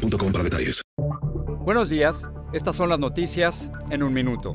[0.00, 0.82] para detalles.
[1.64, 4.52] Buenos días, estas son las noticias en un minuto.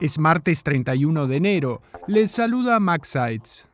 [0.00, 1.82] Es martes 31 de enero.
[2.06, 3.66] Les saluda Max Sides.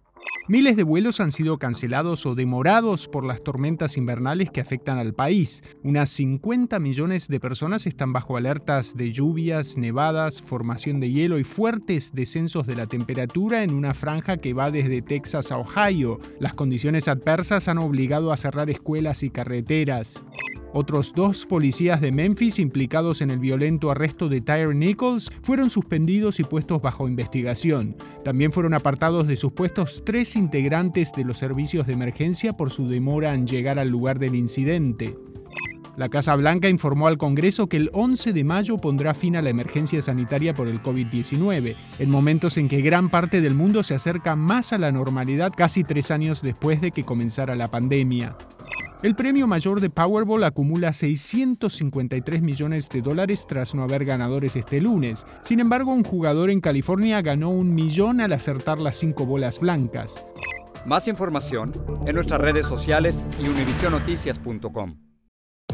[0.49, 5.15] Miles de vuelos han sido cancelados o demorados por las tormentas invernales que afectan al
[5.15, 5.63] país.
[5.85, 11.45] Unas 50 millones de personas están bajo alertas de lluvias, nevadas, formación de hielo y
[11.45, 16.19] fuertes descensos de la temperatura en una franja que va desde Texas a Ohio.
[16.41, 20.21] Las condiciones adversas han obligado a cerrar escuelas y carreteras.
[20.73, 26.39] Otros dos policías de Memphis implicados en el violento arresto de Tyre Nichols fueron suspendidos
[26.39, 27.97] y puestos bajo investigación.
[28.25, 32.89] También fueron apartados de sus puestos tres integrantes de los servicios de emergencia por su
[32.89, 35.17] demora en llegar al lugar del incidente.
[35.97, 39.51] La Casa Blanca informó al Congreso que el 11 de mayo pondrá fin a la
[39.51, 44.37] emergencia sanitaria por el COVID-19, en momentos en que gran parte del mundo se acerca
[44.37, 48.37] más a la normalidad casi tres años después de que comenzara la pandemia.
[49.03, 54.79] El premio mayor de Powerball acumula 653 millones de dólares tras no haber ganadores este
[54.79, 55.25] lunes.
[55.43, 60.23] Sin embargo, un jugador en California ganó un millón al acertar las cinco bolas blancas.
[60.85, 61.73] Más información
[62.07, 65.10] en nuestras redes sociales y univisionoticias.com.